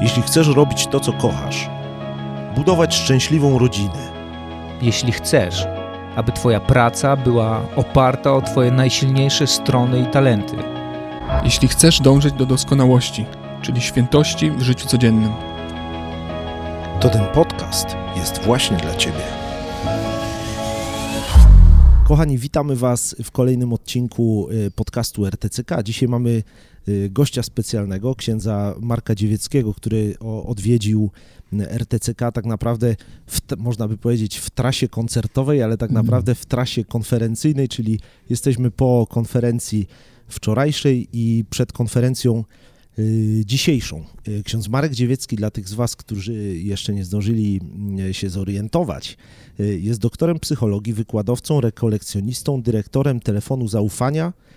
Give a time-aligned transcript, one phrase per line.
[0.00, 1.70] Jeśli chcesz robić to, co kochasz,
[2.56, 4.12] budować szczęśliwą rodzinę,
[4.82, 5.66] jeśli chcesz,
[6.16, 10.56] aby Twoja praca była oparta o Twoje najsilniejsze strony i talenty,
[11.44, 13.26] Jeśli chcesz dążyć do doskonałości,
[13.62, 15.32] czyli świętości w życiu codziennym.
[17.00, 19.22] to ten podcast jest właśnie dla Ciebie.
[22.04, 25.82] Kochani, witamy Was w kolejnym odcinku y, podcastu RTCK.
[25.82, 26.42] Dzisiaj mamy
[27.10, 30.14] gościa specjalnego, księdza Marka Dziewieckiego, który
[30.46, 31.10] odwiedził
[31.52, 36.06] RTCK tak naprawdę, w, można by powiedzieć, w trasie koncertowej, ale tak Mhm.
[36.06, 39.86] naprawdę w trasie konferencyjnej, czyli jesteśmy po konferencji
[40.28, 42.44] wczorajszej i przed konferencją
[42.98, 44.04] y, dzisiejszą.
[44.28, 49.16] Y, Ksiądz Marek Dziewiecki, dla tych z Was, którzy jeszcze nie zdążyli mm, się zorientować,
[49.60, 54.49] y, jest doktorem psychologii, wykładowcą, rekolekcjonistą, dyrektorem telefonu zaufania y,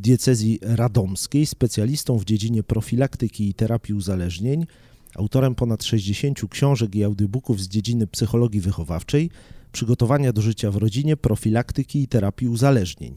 [0.00, 4.66] diecezji radomskiej, specjalistą w dziedzinie profilaktyki i terapii uzależnień,
[5.14, 9.30] autorem ponad 60 książek i audiobooków z dziedziny psychologii wychowawczej,
[9.72, 13.14] przygotowania do życia w rodzinie, profilaktyki i terapii uzależnień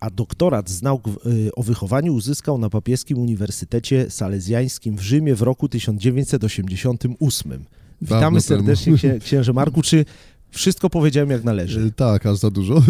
[0.00, 5.42] a doktorat z nauk y, o wychowaniu uzyskał na papieskim Uniwersytecie Salezjańskim w Rzymie w
[5.42, 7.64] roku 1988.
[8.02, 9.82] Witamy Dawno serdecznie księ, księże Marku.
[9.82, 10.04] Czy
[10.54, 11.80] wszystko powiedziałem jak należy?
[11.80, 12.82] E, Tak, aż za dużo.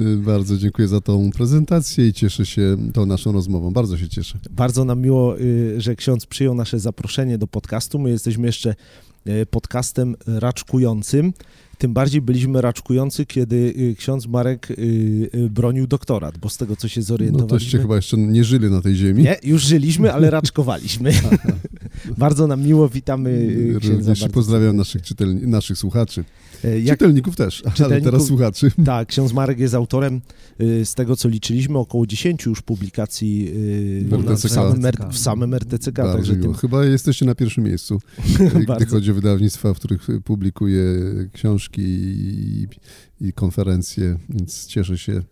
[0.00, 3.70] E, Bardzo dziękuję za tą prezentację i cieszę się tą naszą rozmową.
[3.72, 4.38] Bardzo się cieszę.
[4.50, 7.98] Bardzo nam miło, y, że ksiądz przyjął nasze zaproszenie do podcastu.
[7.98, 8.74] My jesteśmy jeszcze
[9.28, 11.32] y, podcastem raczkującym.
[11.78, 14.74] Tym bardziej byliśmy raczkujący, kiedy y, ksiądz Marek y,
[15.34, 17.58] y, bronił doktorat, bo z tego, co się No zorientowaliśmy...
[17.58, 19.22] toście chyba jeszcze nie żyli na tej ziemi.
[19.22, 21.12] Nie, już żyliśmy, ale raczkowaliśmy.
[22.18, 23.96] bardzo nam miło, witamy y, księdza.
[24.12, 26.24] Również pozdrawiam naszych, czytelni- naszych słuchaczy.
[26.64, 28.70] E, Jak, Czytelników też, ale Czytelników- teraz słuchaczy.
[28.84, 30.20] tak, ksiądz Marek jest autorem,
[30.60, 33.48] y, z tego co liczyliśmy, około 10 już publikacji
[34.04, 34.48] y, W RTCK.
[34.48, 38.00] w, samym, w samym RTCK, także tym Chyba jesteście na pierwszym miejscu,
[38.76, 40.82] gdy chodzi o wydawnictwa, w których publikuję
[41.32, 42.66] książki i,
[43.20, 45.22] i konferencje, więc cieszę się,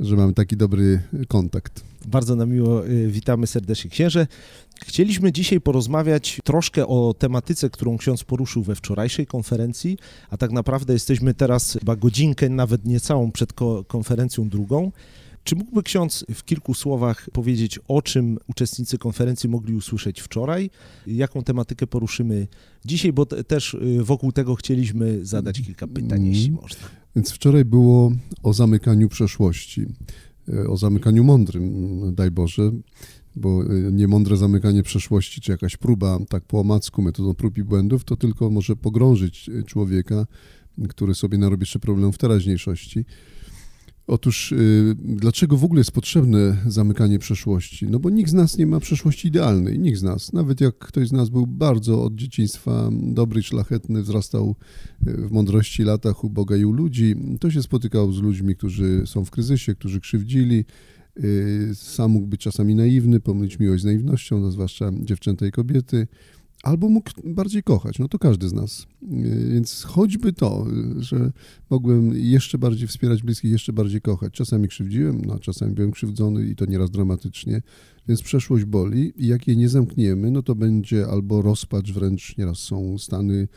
[0.00, 1.84] że mamy taki dobry kontakt.
[2.06, 4.26] bardzo nam miło, witamy serdecznie księże.
[4.84, 9.98] Chcieliśmy dzisiaj porozmawiać troszkę o tematyce, którą ksiądz poruszył we wczorajszej konferencji,
[10.30, 14.92] a tak naprawdę jesteśmy teraz chyba godzinkę, nawet niecałą przed ko- konferencją drugą.
[15.44, 20.70] Czy mógłby ksiądz w kilku słowach powiedzieć, o czym uczestnicy konferencji mogli usłyszeć wczoraj,
[21.06, 22.46] jaką tematykę poruszymy
[22.84, 26.26] dzisiaj, bo te, też y, wokół tego chcieliśmy zadać kilka pytań, Mhm.
[26.26, 26.88] jeśli można.
[27.16, 28.12] Więc wczoraj było
[28.42, 29.86] o zamykaniu przeszłości,
[30.48, 32.70] e, o zamykaniu mądrym, daj Boże,
[33.36, 38.04] bo e, niemądre zamykanie przeszłości, czy jakaś próba tak po omacku, metodą prób i błędów,
[38.04, 40.26] to tylko może pogrążyć e, człowieka,
[40.88, 43.04] który sobie narobi jeszcze problem w teraźniejszości.
[44.06, 47.86] Otóż y, dlaczego w ogóle jest potrzebne zamykanie przeszłości?
[47.86, 50.32] No bo nikt z nas nie ma przeszłości idealnej, nikt z nas.
[50.32, 54.56] Nawet jak ktoś z nas był bardzo od dzieciństwa dobry, szlachetny, wzrastał
[55.08, 59.02] y, w mądrości latach u Boga i u ludzi, to się spotykał z ludźmi, którzy
[59.06, 60.64] są w kryzysie, którzy krzywdzili.
[61.24, 66.06] Y, Sam mógł być czasami naiwny, pomylić miłość z naiwnością, no zwłaszcza dziewczęta i kobiety.
[66.62, 68.86] Albo mógł bardziej kochać, no to każdy z nas.
[69.02, 70.66] Y, Więc choćby to,
[70.98, 71.32] y, że
[71.70, 74.32] mogłem jeszcze bardziej wspierać bliskich, jeszcze bardziej kochać.
[74.32, 77.62] Czasami krzywdziłem, no, czasami byłem krzywdzony i to nieraz dramatycznie,
[78.08, 82.58] więc przeszłość boli i jak jej nie zamkniemy, no to będzie albo rozpacz, wręcz nieraz
[82.58, 83.48] są stany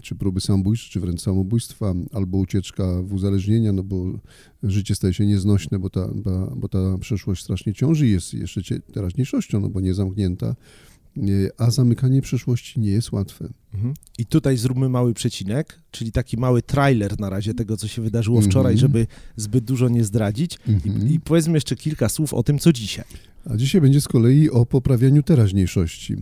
[0.00, 4.04] czy próby samobójcze, czy wręcz samobójstwa, albo ucieczka w uzależnienia, no bo
[4.62, 6.08] życie staje się nieznośne, bo ta,
[6.56, 10.56] bo, ta przeszłość strasznie ciąży i jest jeszcze teraźniejszością, no bo nie zamknięta,
[11.58, 13.48] a zamykanie przeszłości nie jest łatwe.
[13.74, 13.94] Mhm.
[14.18, 18.36] I tutaj zróbmy mały przecinek, czyli taki mały trailer na razie tego, co się wydarzyło
[18.38, 18.50] Mhm.
[18.50, 19.06] wczoraj, żeby
[19.36, 20.58] zbyt dużo nie zdradzić.
[20.68, 21.08] Mhm.
[21.08, 23.04] I, I powiedzmy jeszcze kilka słów o tym, co dzisiaj.
[23.44, 26.16] A dzisiaj będzie z kolei o poprawianiu teraźniejszości,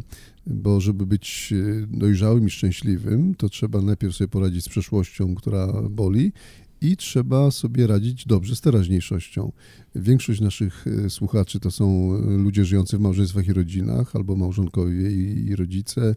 [0.47, 5.83] bo żeby być e, dojrzałym i szczęśliwym, to trzeba najpierw sobie poradzić z przeszłością, która
[5.91, 6.33] boli
[6.81, 9.53] i trzeba sobie radzić dobrze z teraźniejszością.
[9.95, 15.11] Większość naszych e, słuchaczy to są e, ludzie żyjący w małżeństwach i rodzinach, albo małżonkowie
[15.11, 16.15] i, rodzice,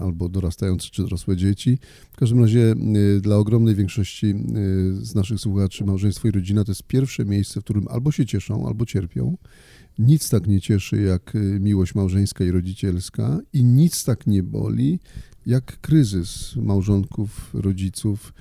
[0.00, 1.78] albo dorastające czy dorosłe dzieci.
[2.12, 2.74] W każdym razie
[3.16, 4.34] e, dla ogromnej większości
[4.92, 8.68] z naszych słuchaczy małżeństwo i rodzina to jest pierwsze miejsce, w którym albo się cieszą,
[8.68, 9.36] albo cierpią.
[9.98, 14.98] Nic tak nie cieszy jak miłość małżeńska i rodzicielska i nic tak nie boli
[15.46, 18.32] jak kryzys małżonków, rodziców,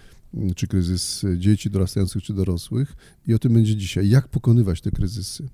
[0.56, 2.96] czy kryzys dzieci dorastających czy dorosłych.
[3.28, 4.10] I o tym będzie dzisiaj.
[4.10, 5.50] Jak pokonywać te kryzysy?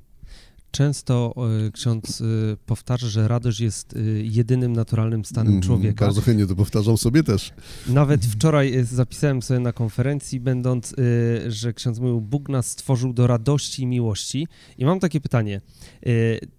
[0.72, 1.34] Często
[1.68, 2.26] e, ksiądz e,
[2.66, 6.06] powtarza, że radość jest e, jedynym naturalnym stanem Mhm, człowieka.
[6.06, 7.54] Bardzo chętnie to powtarzam sobie też.
[7.88, 13.14] Nawet wczoraj e, zapisałem sobie na konferencji, będąc, e, że ksiądz mówił, Bóg nas stworzył
[13.14, 14.48] do radości i miłości.
[14.78, 15.62] I mam takie pytanie.
[16.06, 16.10] E,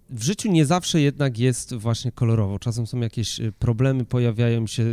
[0.09, 2.59] W życiu nie zawsze jednak jest właśnie kolorowo.
[2.59, 4.83] Czasem są jakieś e, problemy, pojawiają się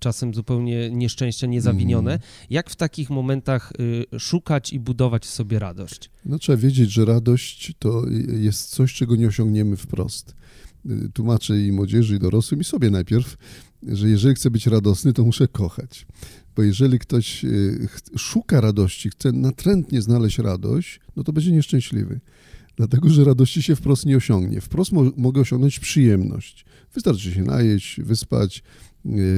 [0.00, 2.12] czasem zupełnie nieszczęścia niezawinione.
[2.12, 2.30] Mhm.
[2.50, 3.72] Jak w takich momentach
[4.12, 6.10] e, szukać i budować w sobie radość?
[6.24, 8.04] No trzeba wiedzieć, że radość to
[8.38, 10.34] jest coś, czego nie osiągniemy wprost.
[10.86, 13.36] Y, Tłumaczę i młodzieży, i dorosłym, i sobie najpierw,
[13.82, 16.06] że jeżeli chcę być radosny, to muszę kochać.
[16.56, 17.88] Bo jeżeli ktoś y,
[18.18, 22.20] szuka radości, chce natrętnie znaleźć radość, no to będzie nieszczęśliwy.
[22.76, 24.60] Dlatego, że radości się wprost nie osiągnie.
[24.60, 26.64] Wprost mo- mogę osiągnąć przyjemność.
[26.94, 28.62] Wystarczy się najeść, wyspać, y,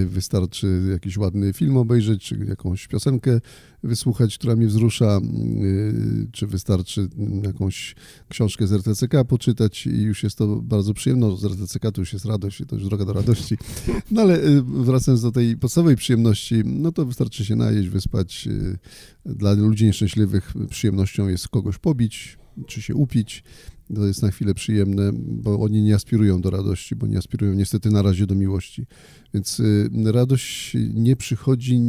[0.06, 3.40] wystarczy jakiś ładny film obejrzeć, czy jakąś piosenkę
[3.82, 5.20] wysłuchać, która mnie wzrusza,
[5.62, 7.94] y, czy wystarczy mm, jakąś
[8.28, 11.26] książkę z RTCK poczytać i już jest to bardzo przyjemne.
[11.26, 13.56] No, Z RTCK to już jest radość, to już droga do radości.
[14.10, 18.48] No ale y, wracając do tej podstawowej przyjemności, no to wystarczy się najeść, wyspać.
[18.50, 18.78] y,
[19.26, 23.44] Dla ludzi nieszczęśliwych przyjemnością jest kogoś pobić, czy się upić.
[23.94, 27.90] To jest na chwilę przyjemne, bo oni nie aspirują do radości, bo nie aspirują niestety
[27.90, 28.86] na razie do miłości.
[29.34, 31.80] Więc y, radość nie przychodzi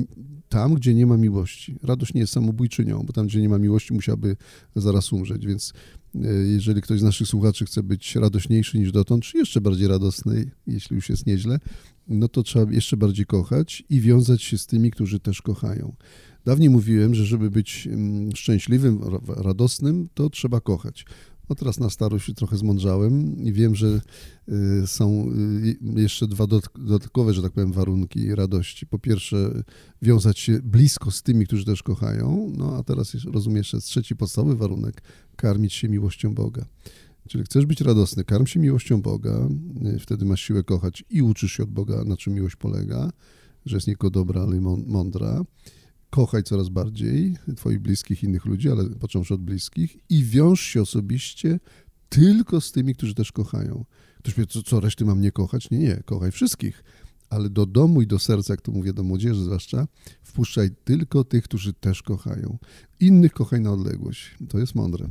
[0.49, 1.75] tam, gdzie nie ma miłości.
[1.83, 4.35] Radość nie jest samobójczynią, bo tam, gdzie nie ma miłości, musiałaby
[4.75, 5.45] zaraz umrzeć.
[5.45, 5.73] Więc
[6.15, 10.51] e, jeżeli ktoś z naszych słuchaczy chce być radośniejszy niż dotąd, czy jeszcze bardziej radosny,
[10.67, 11.59] jeśli już jest nieźle,
[12.07, 15.95] no to trzeba jeszcze bardziej kochać i wiązać się z tymi, którzy też kochają.
[16.45, 21.05] Dawniej mówiłem, że żeby być mm, szczęśliwym, ra- radosnym, to trzeba kochać.
[21.49, 24.01] No teraz na starość trochę zmądrzałem i wiem, że
[24.83, 25.31] y, są
[25.95, 28.87] y, jeszcze dwa dodatkowe, że tak powiem, warunki radości.
[28.87, 29.63] Po pierwsze,
[30.01, 34.55] wiązać się blisko z tymi, którzy też kochają, no a teraz rozumiem jeszcze trzeci podstawowy
[34.55, 35.01] warunek,
[35.35, 36.65] karmić się miłością Boga.
[37.27, 39.49] Czyli chcesz być radosny, karm się miłością Boga,
[39.95, 43.11] y, wtedy masz siłę kochać i uczysz się od Boga, na czym miłość polega,
[43.65, 45.43] że jest nie tylko dobra, ale mądra.
[46.13, 51.59] Kochaj coraz bardziej Twoich bliskich, innych ludzi, ale począwszy od bliskich i wiąż się osobiście
[52.09, 53.85] tylko z tymi, którzy też kochają.
[54.17, 55.71] Ktoś powie, co, co reszty mam nie kochać?
[55.71, 56.83] Nie, nie, kochaj wszystkich.
[57.29, 59.87] Ale do domu i do serca, jak to mówię do młodzieży zwłaszcza,
[60.23, 62.57] wpuszczaj tylko tych, którzy też kochają.
[62.99, 64.37] Innych kochaj na odległość.
[64.49, 65.09] To jest mądre.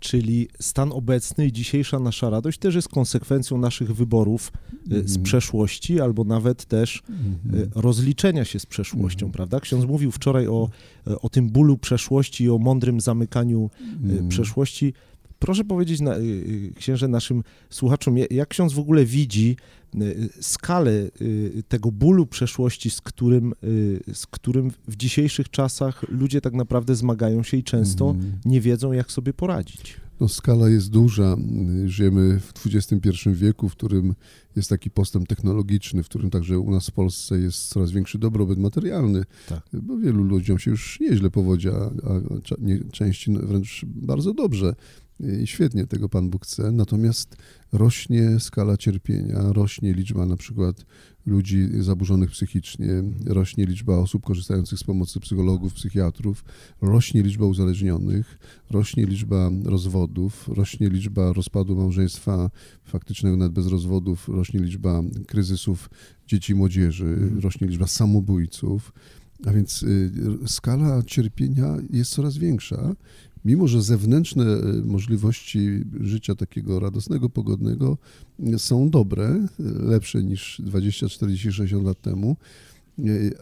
[0.00, 5.22] Czyli stan obecny i dzisiejsza nasza radość też jest konsekwencją naszych wyborów y, z Mhm.
[5.22, 6.96] przeszłości, albo nawet też
[7.54, 9.32] y, rozliczenia się z przeszłością, Mhm.
[9.32, 9.60] prawda?
[9.60, 10.68] Ksiądz mówił wczoraj o,
[11.22, 13.70] o tym bólu przeszłości i o mądrym zamykaniu
[14.02, 14.28] Mhm.
[14.28, 14.92] przeszłości.
[15.38, 19.56] Proszę powiedzieć, na, y, y, księże, naszym słuchaczom, ja- jak ksiądz w ogóle widzi
[20.02, 20.92] y, skalę
[21.68, 23.52] tego bólu przeszłości, z którym,
[24.12, 28.32] z którym w dzisiejszych czasach ludzie tak naprawdę zmagają się i często Mhm.
[28.44, 29.96] nie wiedzą, jak sobie poradzić.
[30.20, 31.36] No, skala jest duża.
[31.86, 34.14] Żyjemy w XXI wieku, w którym
[34.56, 38.58] jest taki postęp technologiczny, w którym także u nas w Polsce jest coraz większy dobrobyt
[38.58, 39.62] materialny, Tak.
[39.72, 41.90] bo wielu ludziom się już nieźle powodzi, a, a
[42.92, 44.74] części wręcz bardzo dobrze.
[45.42, 46.72] I świetnie tego Pan Bóg chce.
[46.72, 47.36] Natomiast
[47.72, 50.84] rośnie skala cierpienia, rośnie liczba na przykład
[51.26, 52.88] ludzi zaburzonych psychicznie,
[53.26, 56.44] rośnie liczba osób korzystających z pomocy psychologów, psychiatrów,
[56.82, 58.38] rośnie liczba uzależnionych,
[58.70, 62.50] rośnie liczba rozwodów, rośnie liczba rozpadu małżeństwa
[62.84, 65.90] faktycznego nawet bez rozwodów, rośnie liczba kryzysów
[66.26, 67.40] dzieci i młodzieży, Mhm.
[67.40, 68.92] rośnie liczba samobójców,
[69.46, 70.10] a więc y,
[70.46, 72.94] skala cierpienia jest coraz większa.
[73.44, 77.98] Mimo, że zewnętrzne y, możliwości życia takiego radosnego, pogodnego
[78.54, 82.36] y, są dobre, y, lepsze niż 20, 40, 60 lat temu,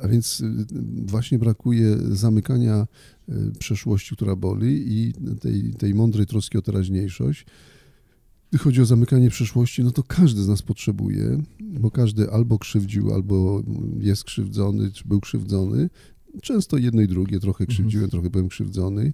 [0.02, 0.42] a więc
[1.06, 2.86] właśnie brakuje zamykania
[3.58, 7.46] przeszłości, która boli i tej, tej mądrej troski o teraźniejszość.
[8.50, 13.14] Gdy chodzi o zamykanie przeszłości, no to każdy z nas potrzebuje, bo każdy albo krzywdził,
[13.14, 13.62] albo
[14.00, 15.90] jest krzywdzony, czy był krzywdzony.
[16.42, 19.12] Często jedno i drugie, trochę krzywdziłem, trochę byłem krzywdzony.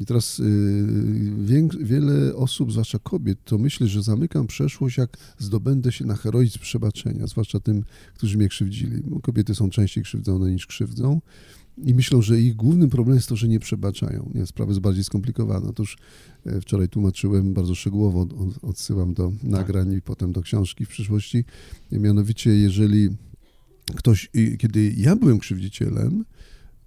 [0.00, 6.06] I teraz y, wiele osób, zwłaszcza kobiet, to myśli, że zamykam przeszłość, jak zdobędę się
[6.06, 9.02] na heroizm przebaczenia, zwłaszcza tym, którzy mnie krzywdzili.
[9.04, 11.20] Bo kobiety są częściej krzywdzone niż krzywdzą
[11.84, 14.30] i myślą, że ich głównym problemem jest to, że nie przebaczają.
[14.34, 15.68] Nie, sprawa jest bardziej skomplikowana.
[15.68, 15.98] Otóż
[16.46, 21.44] e, wczoraj tłumaczyłem bardzo szczegółowo, od- odsyłam do nagrań i potem do książki w przyszłości.
[21.92, 23.08] Mianowicie, jeżeli
[23.96, 26.24] ktoś, kiedy ja byłem krzywdzicielem,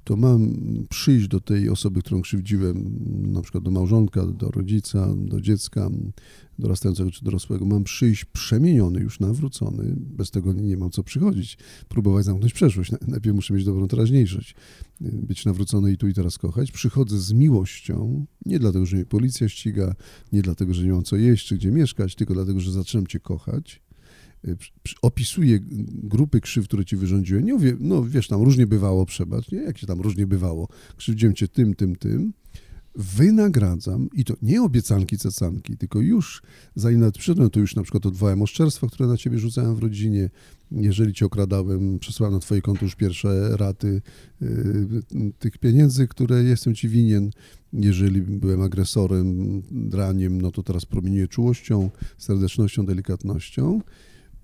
[0.04, 0.54] to mam
[0.90, 3.00] przyjść do tej osoby, którą krzywdziłem,
[3.32, 5.90] na przykład do małżonka, do rodzica, do dziecka,
[6.60, 11.58] dorastającego czy dorosłego, mam przyjść przemieniony, już nawrócony, bez tego nie mam co przychodzić,
[11.90, 12.92] próbować zamknąć przeszłość.
[13.08, 14.56] Najpierw muszę mieć dobrą teraźniejszość,
[15.02, 16.72] być nawrócony i tu i teraz kochać.
[16.72, 19.96] Przychodzę z miłością, nie dlatego, że mnie policja ściga,
[20.32, 23.20] nie dlatego, że nie mam co jeść czy gdzie mieszkać, tylko dlatego, że zaczynam cię
[23.20, 23.82] kochać
[25.02, 25.60] opisuje
[26.04, 27.46] grupy krzyw, które ci wyrządziłem.
[27.46, 29.62] Nie mówię, no wiesz, tam różnie bywało, przebacz, nie?
[29.62, 30.68] Jak się tam różnie bywało.
[30.98, 32.34] Krzywdziłem cię tym, tym, tym.
[32.96, 36.42] Wynagradzam i to nie obiecanki, cecanki, tylko już
[36.76, 40.30] zanim przyszedłem, to już na przykład odwołałem oszczerstwa, które na ciebie rzucałem w rodzinie.
[40.72, 44.02] Jeżeli cię okradałem, przesłałem na twoje konto już pierwsze raty
[44.42, 47.32] y, tych pieniędzy, które jestem ci winien.
[47.74, 53.82] Jeżeli byłem agresorem, draniem, no to teraz promieniuję czułością, serdecznością, delikatnością.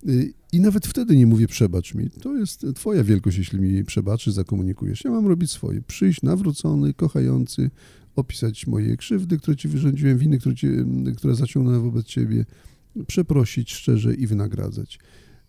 [0.06, 2.10] Y, I nawet wtedy nie mówię przebacz mi.
[2.10, 5.04] To jest twoja wielkość, jeśli mi przebaczy, zakomunikujesz.
[5.04, 5.82] Ja mam robić swoje.
[5.82, 7.70] Przyjść nawrócony, kochający,
[8.16, 10.66] opisać moje krzywdy, które ci wyrządziłem, winy, które, ci,
[11.16, 12.44] które zaciągnąłem wobec ciebie,
[13.06, 14.98] przeprosić szczerze i wynagradzać.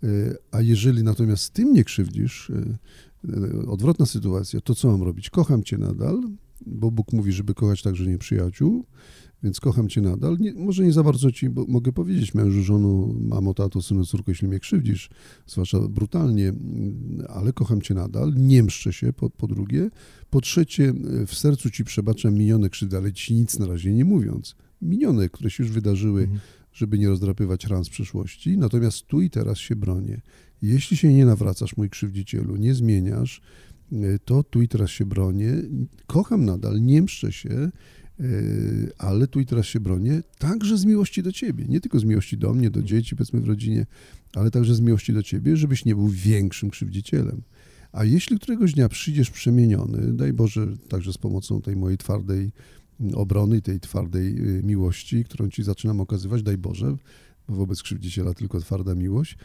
[0.04, 5.30] Y, a jeżeli natomiast tym nie krzywdzisz, y, odwrotna sytuacja, to co mam robić?
[5.30, 6.22] Kocham cię nadal,
[6.66, 8.86] bo Bóg mówi, żeby kochać także nieprzyjaciół,
[9.44, 10.38] więc kocham cię nadal.
[10.40, 14.48] Nie, może nie za bardzo ci mogę powiedzieć, mężu, żonu, mamo, tato, synu, córko, jeśli
[14.48, 15.10] mnie krzywdzisz,
[15.48, 16.54] zwłaszcza brutalnie,
[17.28, 18.34] ale kocham cię nadal.
[18.38, 19.90] Nie mszczę się, po, po drugie.
[20.30, 20.94] Po trzecie,
[21.28, 24.56] w sercu ci przebaczam minione krzywdy, ale ci nic na razie nie mówiąc.
[24.82, 26.40] Minione, które się już wydarzyły, mhm.
[26.74, 28.58] żeby nie rozdrapywać ran z przeszłości.
[28.58, 30.22] Natomiast tu i teraz się bronię.
[30.62, 33.42] Jeśli się nie nawracasz, mój krzywdzicielu, nie zmieniasz,
[34.26, 35.54] to tu i teraz się bronię.
[36.08, 37.72] Kocham nadal, nie mszczę się,
[38.98, 42.38] ale tu i teraz się bronię, także z miłości do ciebie, nie tylko z miłości
[42.38, 43.86] do mnie, do dzieci, powiedzmy w rodzinie,
[44.36, 47.42] ale także z miłości do ciebie, żebyś nie był większym krzywdzicielem.
[47.92, 52.52] A jeśli któregoś dnia przyjdziesz przemieniony, daj Boże, także z pomocą tej mojej twardej
[53.14, 56.98] obrony, tej twardej yy, miłości, którą ci zaczynam okazywać, daj Boże,
[57.48, 59.38] bo wobec krzywdziciela tylko twarda miłość,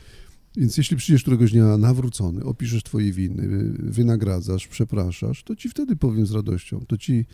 [0.56, 6.26] więc jeśli przyjdziesz któregoś dnia nawrócony, opiszesz twoje winy, wynagradzasz, przepraszasz, to ci wtedy powiem
[6.26, 7.24] z radością, to ci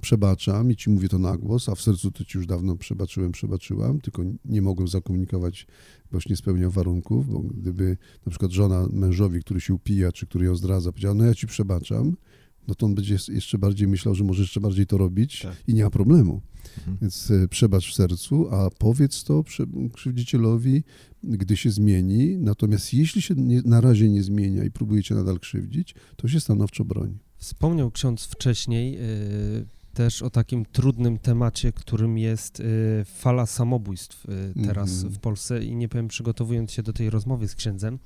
[0.00, 3.32] przebaczam i ci mówię to na głos, a w sercu to ci już dawno przebaczyłem,
[3.32, 5.66] przebaczyłam, tylko nie mogłem zakomunikować,
[6.12, 7.96] boś nie spełniał warunków, bo gdyby
[8.26, 11.46] na przykład żona mężowi, który się upija, czy który ją zdradza, powiedziała, no ja ci
[11.46, 12.16] przebaczam,
[12.68, 15.56] no to on będzie jeszcze bardziej myślał, że może jeszcze bardziej to robić tak.
[15.66, 16.42] i nie ma problemu.
[16.78, 16.98] Mhm.
[17.00, 19.44] Więc e, przebacz w sercu, a powiedz to
[19.92, 20.84] krzywdzicielowi,
[21.22, 22.38] gdy się zmieni.
[22.38, 26.84] Natomiast jeśli się nie, na razie nie zmienia i próbujecie nadal krzywdzić, to się stanowczo
[26.84, 27.18] broni.
[27.36, 34.66] Wspomniał ksiądz wcześniej, yy też o takim trudnym temacie, którym jest y, fala samobójstw y,
[34.66, 35.16] teraz mm -hmm.
[35.16, 37.98] w Polsce i nie powiem, przygotowując się do tej rozmowy z księdzem,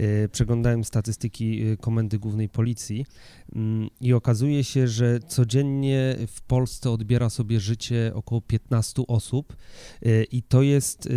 [0.00, 3.06] y, przeglądałem statystyki Komendy Głównej Policji
[3.54, 9.56] mm, i okazuje się, że codziennie w Polsce odbiera sobie życie około 15 osób
[10.32, 11.08] i to jest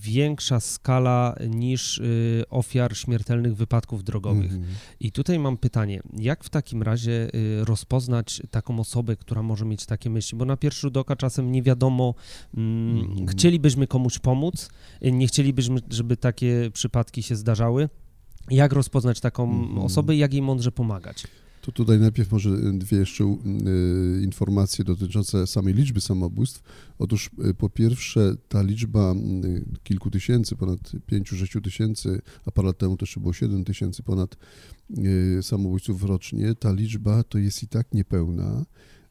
[0.00, 2.02] większa skala niż
[2.50, 4.52] ofiar śmiertelnych wypadków drogowych.
[4.52, 4.74] Mm -hmm.
[5.00, 9.86] I tutaj mam pytanie, jak w takim razie rozpoznać taką osobę, która może może mieć
[9.86, 12.14] takie myśli, bo na pierwszy rzut oka czasem nie wiadomo,
[12.56, 14.68] mm, chcielibyśmy komuś pomóc,
[15.02, 17.88] nie chcielibyśmy, żeby takie przypadki się zdarzały.
[18.50, 19.78] Jak rozpoznać taką mm.
[19.78, 21.26] osobę i jak jej mądrze pomagać?
[21.60, 26.62] To tutaj najpierw może dwie jeszcze y, informacje dotyczące samej liczby samobójstw.
[26.98, 29.14] Otóż y, po pierwsze ta liczba
[29.44, 30.80] y, kilku tysięcy, ponad
[31.12, 34.36] 5-6 tysięcy, a parę lat temu jeszcze było 7 tysięcy ponad
[35.42, 38.64] samobójców rocznie, ta liczba to jest i tak niepełna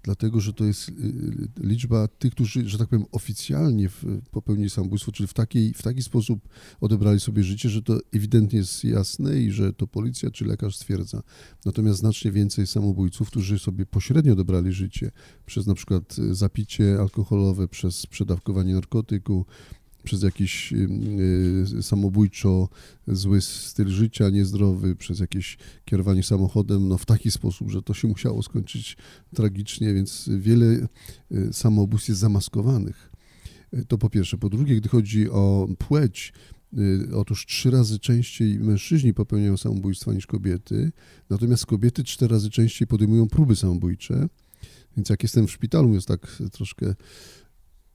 [0.04, 3.90] dlatego że to jest y, y, liczba tych, którzy, że tak powiem, oficjalnie
[4.32, 6.50] popełnili samobójstwo, czyli w, takiej, w taki sposób
[6.82, 11.24] odebrali sobie życie, że to ewidentnie jest jasne i że to policja czy lekarz stwierdza.
[11.66, 15.12] Natomiast znacznie więcej samobójców, którzy sobie pośrednio odebrali życie
[15.46, 19.46] przez na przykład zapicie alkoholowe, przez przedawkowanie narkotyku,
[20.04, 22.70] przez jakiś y, samobójczo
[23.08, 28.08] zły styl życia, niezdrowy, przez jakieś kierowanie samochodem, no w taki sposób, że to się
[28.08, 28.98] musiało skończyć
[29.36, 30.88] tragicznie, więc wiele
[31.32, 33.12] y, samobójstw jest zamaskowanych.
[33.74, 34.38] Y, to po pierwsze.
[34.38, 36.34] Po drugie, gdy chodzi o płeć,
[37.16, 40.92] Otóż trzy razy częściej mężczyźni popełniają samobójstwa niż kobiety,
[41.30, 44.28] natomiast kobiety cztery razy częściej podejmują próby samobójcze.
[44.98, 46.96] Więc jak jestem w szpitalu, jest tak troszkę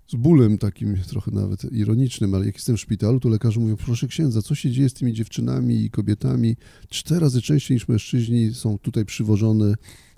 [0.09, 4.09] z bólem takim trochę nawet ironicznym, ale jak jestem w szpitalu, to lekarze mówią, proszę
[4.09, 6.57] księdza, co się dzieje z tymi dziewczynami i kobietami?
[6.89, 9.75] Cztery razy częściej niż mężczyźni są tutaj przywożone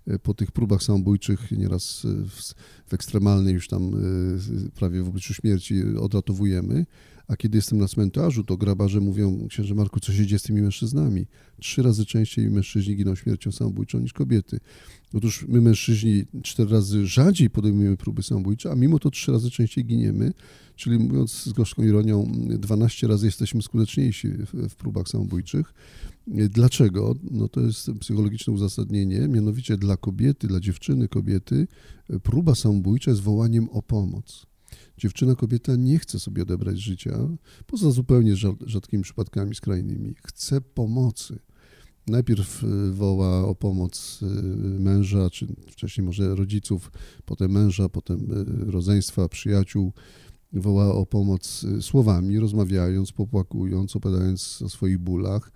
[0.07, 2.55] e, po tych próbach samobójczych, nieraz w,
[2.87, 6.87] w ekstremalnej już tam e, prawie w obliczu śmierci odratowujemy,
[7.29, 10.63] A kiedy jestem na cmentarzu, to grabarze mówią, księże Marku, co się dzieje z tymi
[10.63, 11.27] mężczyznami?
[11.61, 14.61] Trzy razy częściej mężczyźni giną śmiercią samobójczą niż kobiety.
[15.15, 19.85] Otóż my mężczyźni cztery razy rzadziej podejmujemy próby samobójcze, a mimo to trzy razy częściej
[19.85, 20.33] giniemy,
[20.77, 25.75] czyli mówiąc z gorzką ironią, 12 razy jesteśmy skuteczniejsi w, w próbach samobójczych.
[26.27, 27.15] Dlaczego?
[27.31, 31.69] No to jest psychologiczne uzasadnienie, mianowicie dla kobiety, dla dziewczyny kobiety,
[32.23, 34.47] próba samobójcza jest wołaniem o pomoc.
[34.99, 37.29] Dziewczyna, kobieta nie chce sobie odebrać życia,
[37.67, 40.15] poza zupełnie rzadkimi przypadkami skrajnymi.
[40.27, 41.39] Chce pomocy.
[42.07, 44.27] Najpierw y, woła o pomoc y,
[44.81, 46.93] męża, czy wcześniej może rodziców,
[47.25, 49.93] potem męża, potem y, rodzeństwa, przyjaciół.
[50.53, 55.53] Woła o pomoc słowami, rozmawiając, popłakując, opowiadając o swoich bólach.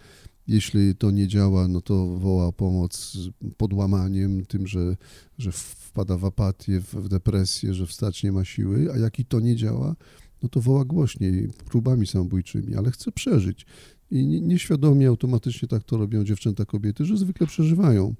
[0.50, 3.18] Jeśli to nie działa, no to woła pomoc
[3.56, 4.96] podłamaniem, tym, że,
[5.38, 9.40] że wpada w apatię, w depresję, że wstać nie ma siły, a jak i to
[9.40, 9.96] nie działa,
[10.42, 13.66] no to woła głośniej, próbami samobójczymi, ale chce przeżyć.
[14.10, 18.14] I nieświadomie, automatycznie tak to robią dziewczęta, kobiety, że zwykle przeżywają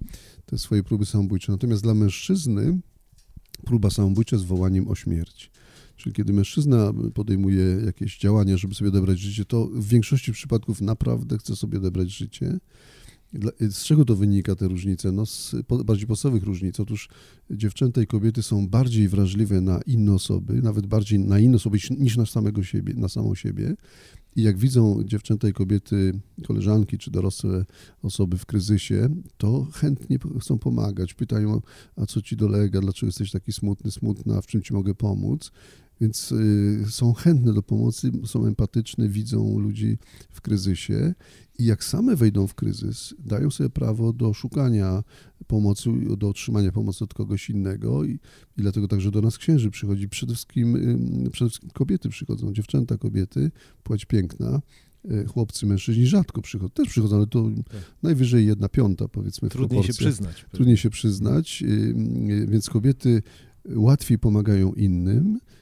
[0.47, 1.53] te swoje próby samobójcze.
[1.53, 2.79] Natomiast dla mężczyzny
[3.65, 5.51] próba samobójcza jest wołaniem o śmierć.
[6.01, 11.39] Czyli kiedy mężczyzna podejmuje jakieś działania, żeby sobie odebrać życie, to w większości przypadków naprawdę
[11.39, 12.59] chce sobie odebrać życie.
[13.71, 15.13] Z czego to wynika te różnice?
[15.13, 15.55] No z
[15.85, 16.81] bardziej podstawowych różnic.
[16.81, 17.09] Otóż
[17.51, 22.17] dziewczęta i kobiety są bardziej wrażliwe na inne osoby, nawet bardziej na inne osoby niż
[22.17, 23.77] na samego siebie, na samą siebie.
[24.37, 27.65] I jak widzą dziewczęta i kobiety, koleżanki czy dorosłe
[28.03, 31.15] osoby w kryzysie, to chętnie chcą pomagać.
[31.15, 31.61] Pytają,
[31.97, 35.53] a co ci dolega, dlaczego jesteś taki smutny, smutna, w czym ci mogę pomóc.
[36.01, 39.99] Więc y, są chętne do pomocy, są empatyczne, widzą ludzi
[40.31, 41.15] w kryzysie
[41.59, 45.05] i jak same wejdą w kryzys, dają sobie prawo do szukania
[45.47, 48.19] pomocy, do otrzymania pomocy od kogoś innego i, i
[48.57, 50.09] dlatego także do nas księży przychodzi.
[50.09, 50.75] Przede wszystkim,
[51.33, 53.51] przede wszystkim kobiety przychodzą, dziewczęta, kobiety,
[53.83, 54.61] płeć piękna,
[55.11, 57.81] y, chłopcy, mężczyźni rzadko przychodzą, też przychodzą, ale to tak.
[58.03, 59.49] najwyżej jedna piąta, powiedzmy.
[59.49, 60.47] Trudniej się przyznać.
[60.53, 63.23] Trudniej się przyznać, y, więc kobiety
[63.75, 65.60] łatwiej pomagają innym, Y,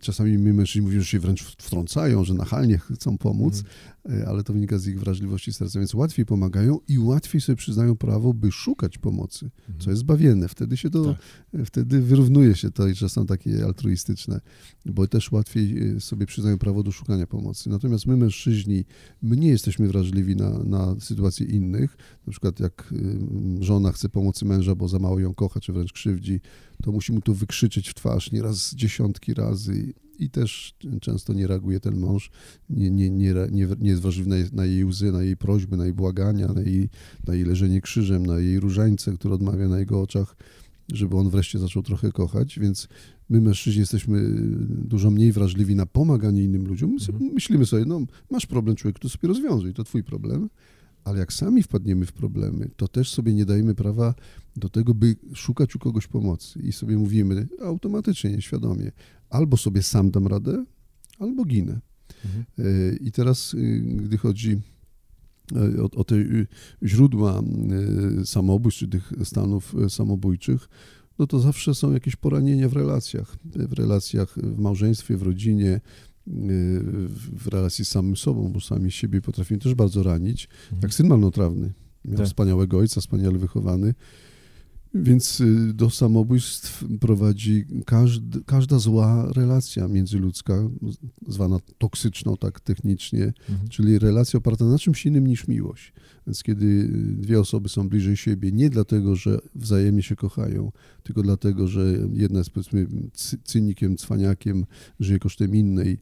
[0.00, 3.62] czasami my mężczyźni mówimy, że się wręcz wtrącają, że nachalnie chcą pomóc,
[4.04, 4.28] mm.
[4.28, 8.34] ale to wynika z ich wrażliwości serca, więc łatwiej pomagają i łatwiej sobie przyznają prawo,
[8.34, 9.52] by szukać pomocy, mm.
[9.66, 9.90] co mhm.
[9.90, 10.48] jest zbawienne.
[10.48, 11.66] Wtedy się to, tak.
[11.66, 14.40] wtedy wyrównuje się to, że są takie altruistyczne,
[14.86, 17.70] bo też łatwiej y, sobie przyznają prawo do szukania pomocy.
[17.70, 18.84] Natomiast my mężczyźni,
[19.22, 22.94] my nie jesteśmy wrażliwi na, na sytuacje innych, na przykład jak
[23.60, 26.40] żona chce pomocy męża, bo za mało ją kocha, czy wręcz krzywdzi,
[26.82, 31.80] to musi mu to wykrzyczeć w twarz nieraz dziesiątki razy i też często nie reaguje
[31.80, 32.30] ten mąż,
[32.70, 35.94] nie, nie, nie, nie, nie jest wrażliwy na, jej łzy, na jej prośby, na jej
[35.94, 36.88] błagania, na jej,
[37.26, 40.36] na jej leżenie krzyżem, na jej różańce, które odmawia na jego oczach,
[40.92, 42.88] żeby on wreszcie zaczął trochę kochać, więc
[43.28, 44.22] my mężczyźni jesteśmy
[44.68, 46.90] dużo mniej wrażliwi na pomaganie innym ludziom.
[46.90, 47.34] Mhm.
[47.34, 50.48] Myślimy sobie, no masz problem człowiek, to sobie rozwiązuj, to twój problem,
[51.04, 54.14] ale jak sami wpadniemy w problemy, to też sobie nie dajemy prawa
[54.56, 58.92] do tego, by szukać u kogoś pomocy i sobie mówimy automatycznie, nieświadomie,
[59.30, 60.64] albo sobie sam dam radę,
[61.18, 61.80] albo ginę.
[62.24, 62.44] Mhm.
[62.58, 64.60] E, I teraz, y, gdy chodzi
[65.56, 66.46] e, o, o te y,
[66.82, 67.42] źródła
[68.22, 70.68] y, samobójstw, czy tych stanów e, samobójczych,
[71.18, 75.80] no to zawsze są jakieś poranienia w relacjach, w relacjach w małżeństwie, w rodzinie,
[76.26, 80.48] w relacji z samym sobą, bo sami siebie potrafimy też bardzo ranić.
[80.62, 80.82] Mhm.
[80.82, 81.72] Jak syn marnotrawny.
[82.04, 82.26] Miał tak.
[82.26, 83.94] wspaniałego ojca, wspaniale wychowany.
[84.94, 90.68] Więc y, do samobójstw prowadzi każd, każda zła relacja międzyludzka,
[91.28, 93.68] zwana toksyczną tak technicznie, mhm.
[93.68, 95.92] czyli relacja oparta na czymś innym niż miłość.
[96.26, 100.72] Więc kiedy dwie osoby są bliżej siebie, nie dlatego, że wzajemnie się kochają,
[101.02, 102.86] tylko dlatego, że jedna jest powiedzmy
[103.44, 104.66] cynikiem, cwaniakiem,
[105.00, 105.98] żyje kosztem innej,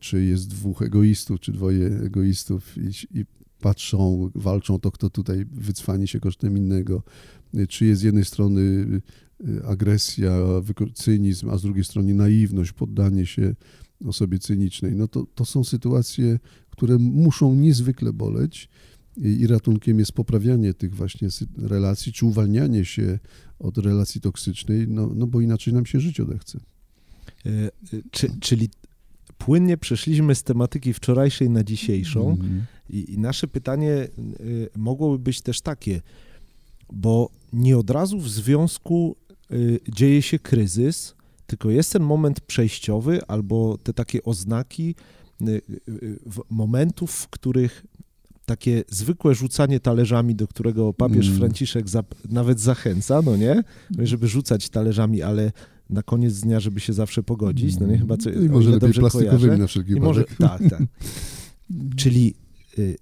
[0.00, 3.24] czy jest dwóch egoistów, czy dwoje egoistów i, i
[3.60, 7.02] patrzą, walczą to, kto tutaj wycwani się kosztem innego,
[7.68, 10.32] czy jest z jednej strony y, agresja,
[10.94, 13.54] cynizm, a z drugiej strony naiwność, poddanie się
[14.04, 14.96] osobie cynicznej.
[14.96, 16.38] No to, to są sytuacje,
[16.70, 18.68] które muszą niezwykle boleć
[19.16, 23.18] i ratunkiem jest poprawianie tych właśnie relacji, czy uwalnianie się
[23.58, 26.60] od relacji toksycznej, no, no bo inaczej nam się żyć odechce.
[27.46, 27.50] E,
[28.10, 28.68] czy, czyli
[29.38, 32.64] płynnie przeszliśmy z tematyki wczorajszej na dzisiejszą mm.
[32.90, 34.08] i, i, nasze pytanie
[34.40, 36.00] y, mogłoby być też takie,
[36.92, 39.16] bo nie od razu w związku
[39.52, 41.14] y, dzieje się kryzys,
[41.46, 44.94] tylko jest ten moment przejściowy albo te takie oznaki
[45.48, 45.62] y,
[46.50, 47.86] momentów, w których
[48.46, 51.38] takie zwykłe rzucanie talerzami, do którego papież mm.
[51.38, 53.62] Franciszek za, nawet zachęca, no nie,
[53.98, 55.52] żeby rzucać talerzami, ale
[55.90, 58.80] na koniec dnia, żeby się zawsze pogodzić, no nie chyba co, No I może lepiej
[58.80, 59.58] dobrze plastikowymi kojarzę.
[59.62, 60.70] na wszelki może, wypadek.
[60.70, 60.88] tak, tak.
[62.00, 62.34] Czyli
[62.78, 62.96] y,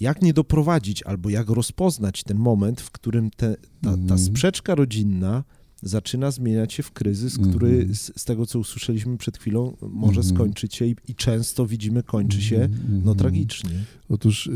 [0.00, 4.18] jak nie doprowadzić albo jak rozpoznać ten moment, w którym te, ta, ta Mhm.
[4.18, 5.44] sprzeczka rodzinna
[5.82, 7.94] zaczyna zmieniać się w kryzys, który Mhm.
[7.94, 10.36] z, z tego, co usłyszeliśmy przed chwilą, może Mhm.
[10.36, 12.68] skończyć się i, i często widzimy, kończy się
[13.04, 13.70] no tragicznie.
[14.08, 14.52] Otóż, y,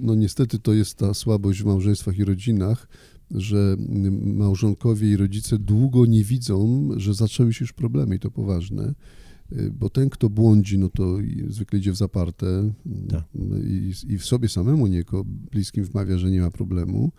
[0.00, 2.88] no niestety to jest ta słabość w małżeństwach i rodzinach,
[3.30, 8.30] że y, małżonkowie i rodzice długo nie widzą, że zaczęły się już problemy i to
[8.30, 8.94] poważne.
[9.52, 11.16] Y, Bo ten, kto błądzi, no to
[11.48, 12.72] zwykle idzie w zaparte
[13.08, 13.24] Tak.
[13.64, 17.12] i, i w sobie samemu niejako bliskim wmawia, że nie ma problemu.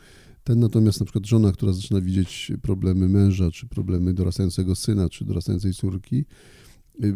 [0.43, 5.25] Ten natomiast na przykład żona, która zaczyna widzieć problemy męża, czy problemy dorastającego syna, czy
[5.25, 6.25] dorastającej córki,
[7.03, 7.07] y,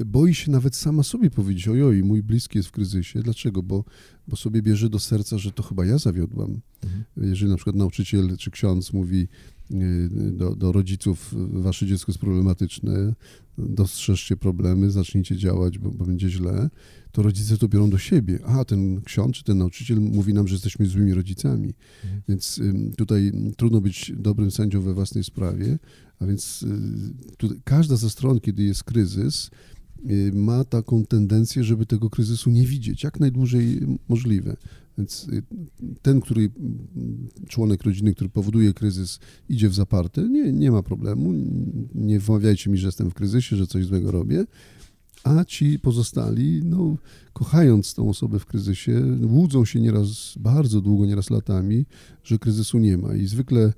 [0.00, 3.22] y, boi się nawet sama sobie powiedzieć, ojoj, mój bliski jest w kryzysie.
[3.22, 3.62] Dlaczego?
[3.62, 3.84] Bo,
[4.28, 6.60] bo sobie bierze do serca, że to chyba ja zawiodłam.
[6.84, 7.04] Mhm.
[7.16, 9.28] Jeżeli na przykład nauczyciel czy ksiądz mówi y,
[10.10, 13.14] do, do rodziców, wasze dziecko jest problematyczne,
[13.58, 16.70] dostrzeżcie problemy, zacznijcie działać, bo, bo będzie źle,
[17.12, 18.38] to rodzice to biorą do siebie.
[18.46, 21.74] A, ten ksiądz czy ten nauczyciel mówi nam, że jesteśmy złymi rodzicami.
[22.04, 22.22] Mhm.
[22.28, 22.60] Więc
[22.96, 25.78] tutaj trudno być dobrym sędzią we własnej sprawie,
[26.18, 29.50] a więc y, tutaj każda ze stron, kiedy jest kryzys,
[30.10, 34.56] y, ma taką tendencję, żeby tego kryzysu nie widzieć, jak najdłużej możliwe.
[35.00, 35.42] Więc y,
[36.02, 36.50] ten, który
[37.48, 41.32] członek rodziny, który powoduje kryzys, idzie w zaparte, nie, nie ma problemu,
[41.94, 44.44] nie wmawiajcie mi, że jestem w kryzysie, że coś złego robię,
[45.24, 46.96] a ci pozostali, no,
[47.32, 51.86] kochając tą osobę w kryzysie, łudzą się nieraz bardzo długo, nieraz latami,
[52.24, 53.14] że kryzysu nie ma.
[53.14, 53.72] I zwykle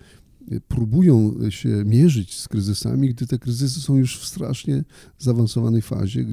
[0.69, 4.85] próbują się mierzyć z kryzysami, gdy te kryzysy są już w strasznie
[5.19, 6.25] zaawansowanej fazie,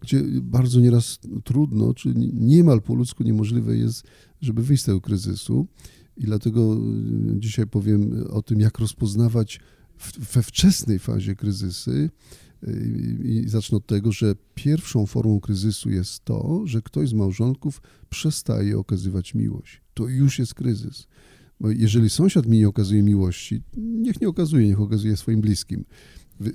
[0.00, 4.04] gdzie- bardzo nieraz trudno, czy niemal po ludzku niemożliwe jest,
[4.40, 5.66] żeby wyjść z tego kryzysu.
[6.16, 9.60] I dlatego y, dzisiaj powiem o tym, jak rozpoznawać
[10.34, 12.10] we wczesnej fazie kryzysy.
[12.68, 17.82] Y, I zacznę od tego, że pierwszą formą kryzysu jest to, że ktoś z małżonków
[18.10, 19.82] przestaje okazywać miłość.
[19.94, 21.06] To już jest kryzys.
[21.60, 25.84] Bo jeżeli sąsiad mi nie okazuje miłości, niech nie okazuje, niech okazuje swoim bliskim.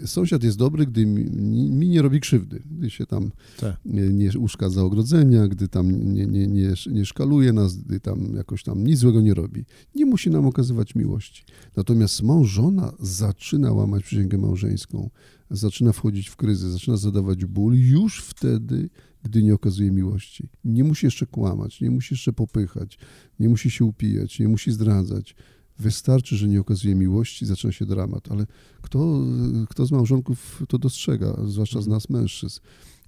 [0.05, 1.23] Sąsiad jest dobry, gdy mi,
[1.71, 3.75] mi nie robi krzywdy, gdy się tam Tak.
[3.85, 8.63] nie, nie uszkadza ogrodzenia, gdy tam nie, nie, nie, nie szkaluje nas, gdy tam jakoś
[8.63, 9.65] tam nic złego nie robi.
[9.95, 11.43] Nie musi nam okazywać miłości.
[11.75, 15.09] Natomiast mąż, żona zaczyna łamać przysięgę małżeńską,
[15.51, 18.89] zaczyna wchodzić w kryzys, zaczyna zadawać ból już wtedy,
[19.25, 20.49] gdy nie okazuje miłości.
[20.63, 22.97] Nie musi jeszcze kłamać, nie musi jeszcze popychać,
[23.39, 25.35] nie musi się upijać, nie musi zdradzać.
[25.79, 28.31] Wystarczy, że nie okazuje miłości, zaczyna się dramat.
[28.31, 28.45] Ale
[28.81, 29.21] kto,
[29.69, 32.59] kto z małżonków to dostrzega, zwłaszcza z nas mężczyzn?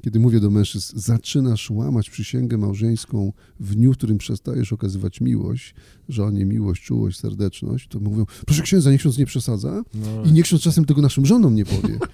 [0.04, 5.76] Kiedy mówię do mężczyzn, zaczynasz łamać przysięgę małżeńską w dniu, w którym przestajesz okazywać miłość,
[6.10, 10.46] żonie miłość, czułość, serdeczność, to mówią, proszę księdza, niech ksiądz nie przesadza No, i niech
[10.46, 12.00] ksiądz czasem tego naszym żonom nie powie.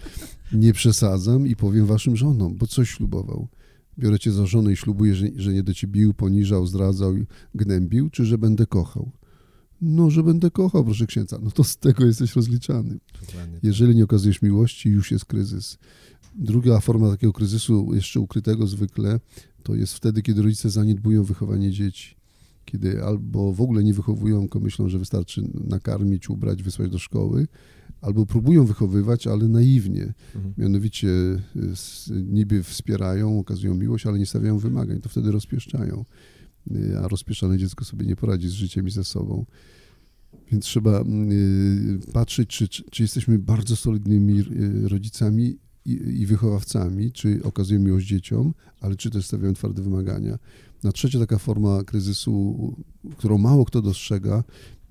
[0.54, 3.48] Nie przesadzam i powiem waszym żonom, bo coś ślubował.
[4.00, 7.26] Biorę cię za żonę i ślubuję, że, że nie będę cię bił, poniżał, zdradzał i
[7.56, 9.12] gnębił, czy że będę kochał?
[9.82, 11.40] No, że będę kochał, proszę księdza.
[11.44, 13.00] No to z tego jesteś rozliczany.
[13.22, 13.60] dokładnie.
[13.64, 15.78] Jeżeli nie okazujesz miłości, już jest kryzys.
[16.36, 19.20] Druga forma takiego kryzysu, jeszcze ukrytego zwykle,
[19.64, 22.16] to jest wtedy, kiedy rodzice zaniedbują wychowanie dzieci.
[22.66, 27.48] Kiedy albo w ogóle nie wychowują, tylko myślą, że wystarczy nakarmić, ubrać, wysłać do szkoły,
[28.04, 30.14] albo próbują wychowywać, ale naiwnie.
[30.36, 30.54] Mhm.
[30.58, 31.42] Mianowicie y,
[32.24, 35.02] niby wspierają, okazują miłość, ale nie stawiają wymagań.
[35.02, 36.06] To wtedy rozpieszczają.
[36.72, 39.46] Y, A rozpieszczone dziecko sobie nie poradzi z życiem i ze sobą.
[40.52, 44.44] Więc trzeba y, patrzeć, czy, czy, jesteśmy bardzo solidnymi
[44.84, 50.40] rodzicami i, i wychowawcami, czy okazujemy miłość dzieciom, ale czy też stawiają twarde wymagania.
[50.84, 52.76] Na trzecia taka forma kryzysu,
[53.18, 54.44] którą mało kto dostrzega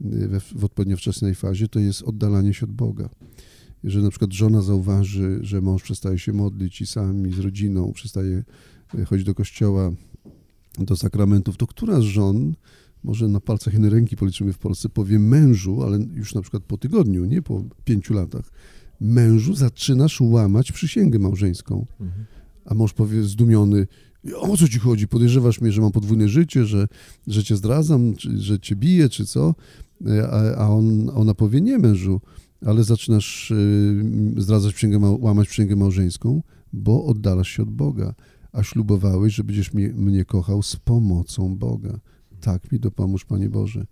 [0.02, 3.08] we, w odpowiednio wczesnej fazie, to jest oddalanie się od Boga.
[3.84, 7.92] Jeżeli na przykład żona zauważy, że mąż przestaje się modlić i sam, i z rodziną,
[7.92, 8.44] przestaje
[8.94, 9.92] y, chodzić do kościoła,
[10.78, 12.54] do sakramentów, to która z żon,
[13.04, 16.78] może na palcach jednej ręki policzymy w Polsce, powie mężu, ale już na przykład po
[16.78, 18.50] tygodniu, nie po pięciu latach,
[19.00, 21.86] mężu zaczynasz łamać przysięgę małżeńską.
[22.00, 22.24] Mhm.
[22.64, 23.86] A mąż powie zdumiony,
[24.34, 25.08] o co ci chodzi?
[25.08, 26.88] Podejrzewasz mnie, że mam podwójne życie, że,
[27.26, 29.54] że cię zdradzam, czy, że cię biję, czy co?
[30.56, 32.20] A, on, ona powie, nie mężu,
[32.66, 34.04] ale zaczynasz y,
[34.36, 38.14] zdradzać przysięgę, łamać przysięgę małżeńską, bo oddalasz się od Boga,
[38.52, 42.00] a ślubowałeś, że będziesz mnie, mnie kochał z pomocą Boga.
[42.40, 43.86] Tak mi dopomóż, Panie Boże.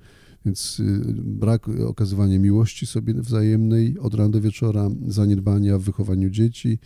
[0.44, 6.78] Więc y, brak okazywania miłości sobie wzajemnej od rana do wieczora, zaniedbania w wychowaniu dzieci,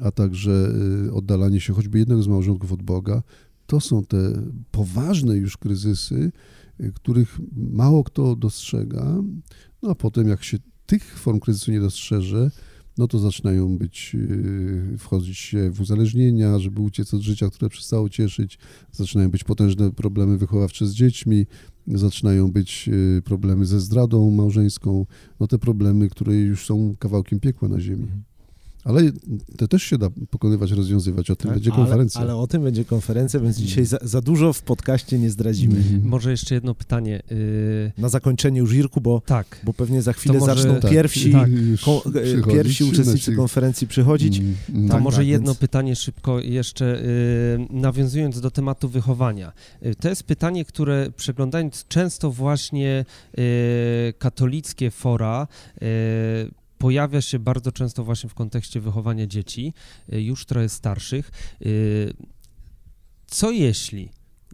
[0.00, 0.72] a także
[1.06, 3.22] y, oddalanie się choćby jednego z małżonków od Boga,
[3.66, 6.32] to są te poważne już kryzysy,
[6.94, 9.22] których mało kto dostrzega.
[9.82, 12.50] No a potem, jak się tych form kryzysu nie dostrzeże,
[12.98, 18.08] no to zaczynają być, y, wchodzić się w uzależnienia, żeby uciec od życia, które przestało
[18.08, 18.58] cieszyć,
[18.92, 21.46] zaczynają być potężne problemy wychowawcze z dziećmi,
[21.86, 25.06] zaczynają być y, problemy ze zdradą małżeńską,
[25.40, 28.08] no te problemy, które już są kawałkiem piekła na ziemi.
[28.86, 28.96] Mhm.
[28.96, 29.12] Ale
[29.58, 31.30] to też się da pokonywać, rozwiązywać.
[31.30, 32.20] O tym Tak, będzie konferencja.
[32.20, 35.76] Ale, ale o tym będzie konferencja, więc dzisiaj za, za dużo w podcaście nie zdradzimy.
[35.76, 36.04] Mhm.
[36.08, 37.22] Może jeszcze jedno pytanie.
[37.32, 39.60] y, Na zakończenie już Irku, bo, tak.
[39.64, 41.50] bo pewnie za chwilę może- zaczną Tak, pierwsi, tak.
[41.84, 42.02] ko,
[42.48, 44.38] e, pierwsi uczestnicy nasi- konferencji przychodzić.
[44.38, 44.88] Mm, mm.
[44.88, 49.52] To Tak, może tak, jedno więc- pytanie szybko jeszcze, y, nawiązując do tematu wychowania.
[49.86, 53.04] Y, to jest pytanie, które przeglądając często właśnie
[53.38, 55.46] y, katolickie fora,
[55.82, 59.72] y, pojawia się bardzo często właśnie w kontekście wychowania dzieci,
[60.12, 61.30] y, już trochę starszych.
[61.66, 62.14] Y,
[63.26, 64.08] co jeśli,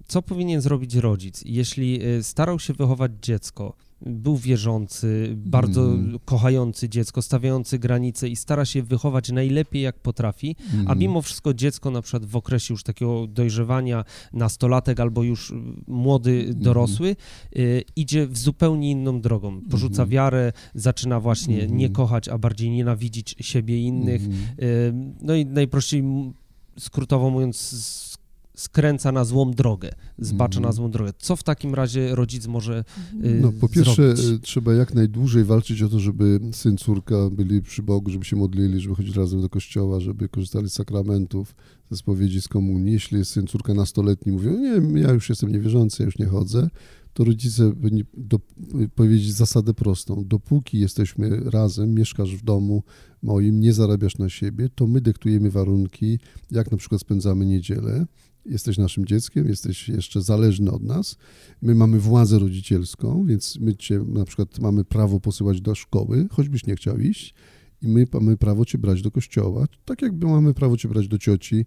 [0.08, 3.74] co powinien zrobić rodzic, jeśli y, starał się wychować dziecko,
[4.06, 6.18] był wierzący, bardzo Mhm.
[6.24, 10.98] kochający dziecko, stawiający granice i stara się wychować najlepiej jak potrafi, a Mhm.
[10.98, 15.52] mimo wszystko dziecko na przykład w okresie już takiego dojrzewania, nastolatek albo już
[15.86, 16.62] młody Mhm.
[16.62, 17.16] dorosły,
[17.56, 19.60] y, idzie w zupełnie inną drogą.
[19.70, 20.08] Porzuca Mhm.
[20.08, 24.22] wiarę, zaczyna właśnie nie kochać, a bardziej nienawidzić siebie i innych.
[24.62, 26.04] Y, no i najprościej
[26.78, 27.56] skrótowo mówiąc
[28.60, 30.62] skręca na złą drogę, zbacza Mhm.
[30.62, 31.12] na złą drogę.
[31.18, 32.84] Co w takim razie rodzic może
[33.24, 34.38] y, No, po pierwsze, zrobić?
[34.40, 38.36] e, trzeba jak najdłużej walczyć o to, żeby syn, córka byli przy Bogu, żeby się
[38.36, 41.54] modlili, żeby chodzić razem do kościoła, żeby korzystali z sakramentów,
[41.90, 42.92] ze spowiedzi, z komunii.
[42.92, 46.68] Jeśli jest syn, córka nastoletni, mówią, nie, ja już jestem niewierzący, ja już nie chodzę,
[47.12, 48.40] to rodzice powinni do,
[48.94, 50.24] powiedzieć zasadę prostą.
[50.26, 52.82] Dopóki jesteśmy razem, mieszkasz w domu
[53.22, 56.18] moim, nie zarabiasz na siebie, to my dyktujemy warunki,
[56.50, 58.06] jak na przykład spędzamy niedzielę.
[58.46, 61.16] Jesteś naszym dzieckiem, jesteś jeszcze zależny od nas.
[61.62, 66.66] My mamy władzę rodzicielską, więc my cię na przykład mamy prawo posyłać do szkoły, choćbyś
[66.66, 67.34] nie chciał iść.
[67.82, 71.18] I my mamy prawo cię brać do kościoła, tak jakby mamy prawo cię brać do
[71.18, 71.66] cioci,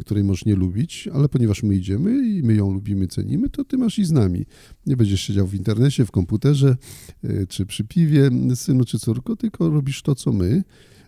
[0.00, 3.78] której możesz nie lubić, ale ponieważ my idziemy i my ją lubimy, cenimy, to ty
[3.78, 4.46] masz i z nami.
[4.86, 6.76] Nie będziesz siedział w internecie, w komputerze,
[7.24, 10.64] y, czy przy piwie, synu czy córko, tylko robisz to, co my.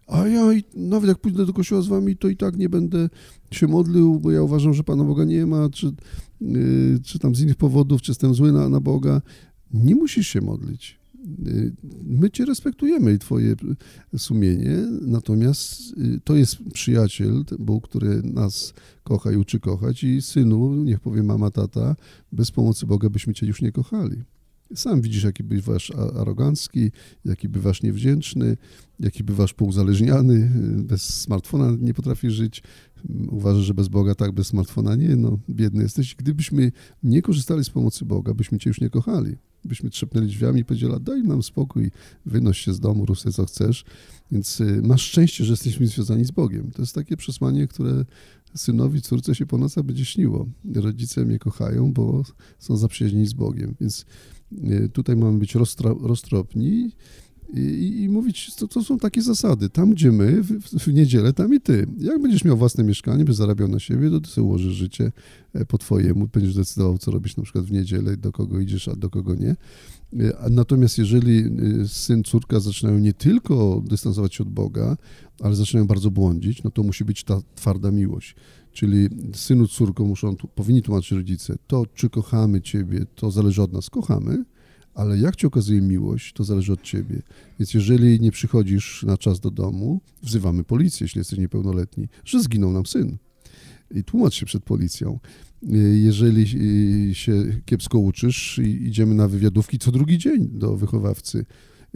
[0.07, 0.43] A ja
[0.75, 3.09] nawet jak pójdę do kościoła z wami, to i tak nie będę
[3.51, 5.93] się modlił, bo ja uważam, że Pana Boga nie ma, czy,
[6.43, 9.23] y, czy tam z innych powodów, czy jestem zły na, na Boga.
[9.75, 10.99] Nie musisz się modlić.
[11.47, 11.73] Y,
[12.07, 13.55] My Cię respektujemy i Twoje
[14.17, 20.75] sumienie, natomiast y, to jest przyjaciel, Bóg, który nas kocha i uczy kochać i synu,
[20.75, 21.97] niech powie mama, tata,
[22.33, 24.17] bez pomocy Boga byśmy Cię już nie kochali.
[24.75, 26.91] Sam widzisz, jaki bywasz arogancki,
[27.25, 28.57] jaki bywasz niewdzięczny,
[29.01, 30.35] jaki bywasz pouzależniany,
[30.81, 32.63] y, bez smartfona nie potrafisz żyć,
[33.11, 36.15] Mm, uważasz, że bez Boga tak, bez smartfona nie, no biedny jesteś.
[36.15, 39.37] Gdybyśmy nie korzystali z pomocy Boga, byśmy Cię już nie kochali.
[39.65, 41.91] Byśmy trzepnęli drzwiami i powiedzieli, daj nam spokój,
[42.27, 43.85] wynoś się z domu, rób co chcesz.
[44.33, 46.71] Więc y, masz szczęście, że jesteśmy związani z Bogiem.
[46.71, 48.05] To jest takie przesłanie, które
[48.55, 50.47] synowi, córce się po nocach będzie śniło.
[50.75, 52.23] Rodzice mnie kochają, bo
[52.59, 53.75] są zaprzyjaźnieni z Bogiem.
[53.81, 54.07] Więc
[54.93, 56.93] tutaj mamy być roztro, roztropni
[57.55, 59.69] i, i mówić, to, to są takie zasady.
[59.69, 61.87] Tam, gdzie my, w, w niedzielę, tam i ty.
[61.99, 65.13] Jak będziesz miał własne mieszkanie, będziesz zarabiał na siebie, to ty sobie ułożysz życie
[65.53, 68.97] e, po twojemu, będziesz decydował, co robisz na przykład w niedzielę, do kogo idziesz, a
[68.97, 69.51] do kogo nie.
[69.51, 74.97] E, Natomiast jeżeli e, syn, córka zaczynają nie tylko dystansować się od Boga,
[75.41, 78.35] ale zaczynają bardzo błądzić, no to musi być ta twarda miłość.
[78.77, 83.91] Czyli synu, córko muszą, powinni tłumaczyć rodzice, to czy kochamy Ciebie, to zależy od nas,
[83.91, 84.45] kochamy,
[84.95, 87.23] ale jak Ci okazuje miłość, to zależy od Ciebie.
[87.59, 92.73] Więc jeżeli nie przychodzisz na czas do domu, wzywamy policję, jeśli jesteś niepełnoletni, że zginął
[92.73, 93.17] nam syn.
[93.91, 95.19] I tłumacz się przed policją.
[95.63, 96.47] Y, Jeżeli
[97.11, 101.47] y, się kiepsko uczysz, idziemy na wywiadówki co drugi dzień do wychowawcy.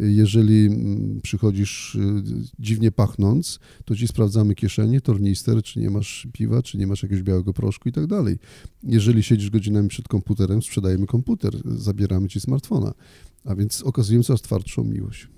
[0.01, 2.23] Jeżeli mm, przychodzisz y,
[2.59, 7.23] dziwnie pachnąc, to ci sprawdzamy kieszenie, tornister, czy nie masz piwa, czy nie masz jakiegoś
[7.23, 8.39] białego proszku i tak dalej.
[8.83, 12.95] Jeżeli siedzisz godzinami przed komputerem, sprzedajemy komputer, zabieramy ci smartfona.
[13.45, 15.29] A więc okazujemy coraz twardszą miłość.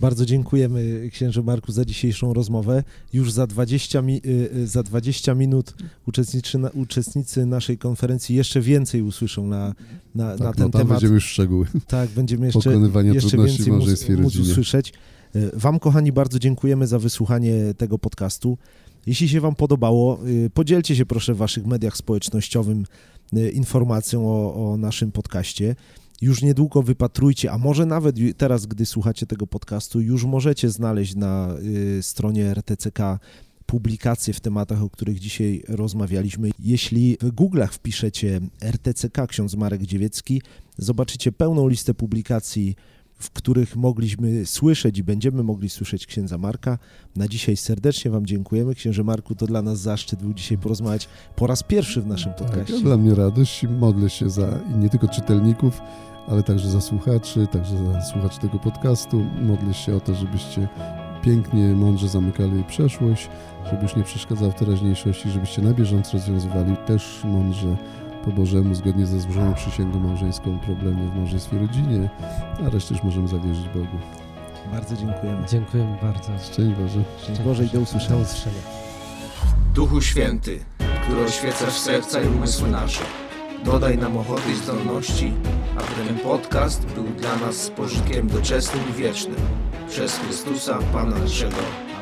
[0.00, 2.84] Bardzo dziękujemy księże Marku za dzisiejszą rozmowę.
[3.12, 5.74] Już za 20, mi, y, y, za 20 minut
[6.06, 9.74] uczestniczy, na, uczestnicy naszej konferencji jeszcze więcej usłyszą na,
[10.14, 10.88] na, na Tak, ten no tam temat.
[10.88, 11.66] będziemy już szczegóły.
[11.86, 14.92] Tak, będziemy jeszcze, Pokonywania jeszcze trudności więcej móc, móc usłyszeć.
[15.36, 18.58] Y, Wam, kochani, bardzo dziękujemy za wysłuchanie tego podcastu.
[19.06, 20.20] Jeśli się Wam podobało,
[20.54, 22.76] podzielcie się proszę w Waszych mediach społecznościowych
[23.52, 25.76] informacją o, o naszym podcaście.
[26.22, 31.54] Już niedługo wypatrujcie, a może nawet teraz, gdy słuchacie tego podcastu, już możecie znaleźć na
[31.98, 32.98] y, stronie RTCK
[33.66, 36.50] publikacje w tematach, o których dzisiaj rozmawialiśmy.
[36.58, 40.42] Jeśli w Google'ach wpiszecie RTCK ksiądz Marek Dziewiecki,
[40.78, 42.76] zobaczycie pełną listę publikacji
[43.18, 46.78] w których mogliśmy słyszeć i będziemy mogli słyszeć księdza Marka.
[47.16, 48.74] Na dzisiaj serdecznie Wam dziękujemy.
[48.74, 52.38] Księże Marku, to dla nas zaszczyt był dzisiaj porozmawiać po raz pierwszy w naszym Tak,
[52.38, 52.80] podcaście.
[52.80, 55.80] dla mnie radość i modlę się za nie tylko czytelników,
[56.28, 59.24] ale także za słuchaczy, także za słuchaczy tego podcastu.
[59.42, 60.68] Modlę się o to, żebyście
[61.22, 63.28] pięknie, mądrze zamykali przeszłość,
[63.70, 67.76] żeby już nie przeszkadzał w teraźniejszości, żebyście na bieżąco rozwiązywali też mądrze
[68.24, 72.10] po Bożemu, zgodnie ze złożoną przysięgą małżeńską problemy w małżeństwie rodzinie,
[72.66, 73.98] a resztę już możemy zawierzyć Bogu.
[74.72, 75.46] Bardzo dziękujemy.
[75.48, 76.30] Dziękujemy bardzo.
[76.52, 77.02] Szczęść Boże.
[77.22, 78.16] Szczęść Boże i do usłyszenia.
[78.16, 78.60] Do usłyszenia.
[79.74, 80.64] Duchu Święty,
[81.02, 83.02] który oświecasz serca i umysły nasze,
[83.64, 85.32] dodaj nam ochoty i zdolności,
[85.76, 89.36] aby ten podcast był dla nas pożytkiem doczesnym i wiecznym.
[89.88, 91.56] Przez Chrystusa, Pana naszego.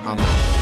[0.06, 0.61] Amen.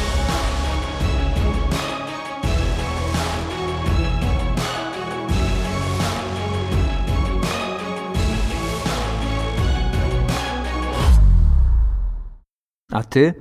[12.91, 13.33] A ty,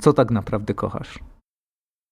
[0.00, 1.18] co tak naprawdę kochasz?